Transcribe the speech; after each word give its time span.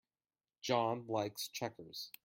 John 0.63 1.05
likes 1.07 1.47
checkers. 1.49 2.09